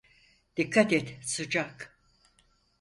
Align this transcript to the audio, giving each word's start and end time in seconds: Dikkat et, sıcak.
Dikkat 0.57 0.89
et, 0.97 1.07
sıcak. 1.31 1.77